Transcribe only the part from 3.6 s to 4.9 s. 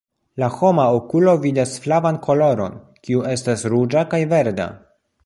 ruĝa kaj verda.